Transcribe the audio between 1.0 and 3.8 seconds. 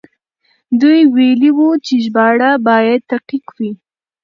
ويلي وو چې ژباړه بايد دقيق وي.